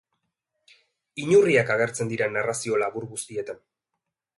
[1.25, 3.67] Inurriak agertzen dira narrazio labur guztietan.